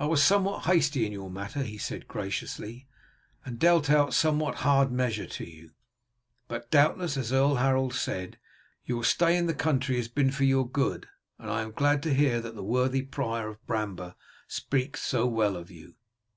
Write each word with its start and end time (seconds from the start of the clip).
"I 0.00 0.06
was 0.06 0.20
somewhat 0.20 0.64
hasty 0.64 1.06
in 1.06 1.12
your 1.12 1.30
matter," 1.30 1.62
he 1.62 1.78
said 1.78 2.08
graciously, 2.08 2.88
"and 3.44 3.56
dealt 3.56 3.88
out 3.88 4.12
somewhat 4.12 4.56
hard 4.66 4.90
measure 4.90 5.26
to 5.26 5.44
you, 5.48 5.70
but 6.48 6.72
doubtless, 6.72 7.16
as 7.16 7.32
Earl 7.32 7.54
Harold 7.54 7.94
said, 7.94 8.36
your 8.84 9.04
stay 9.04 9.36
in 9.36 9.46
the 9.46 9.54
country 9.54 9.94
has 9.98 10.08
been 10.08 10.32
for 10.32 10.42
your 10.42 10.68
good, 10.68 11.06
and 11.38 11.52
I 11.52 11.62
am 11.62 11.70
glad 11.70 12.02
to 12.02 12.12
hear 12.14 12.40
that 12.40 12.56
the 12.56 12.64
worthy 12.64 13.02
prior 13.02 13.46
of 13.46 13.64
Bramber 13.64 14.16
speaks 14.48 15.02
so 15.02 15.24
well 15.28 15.56
of 15.56 15.70
you." 15.70 15.94